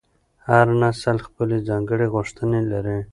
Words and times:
هر 0.49 0.67
نسل 0.81 1.17
خپلې 1.27 1.57
ځانګړې 1.69 2.07
غوښتنې 2.13 2.61
لري. 2.71 2.99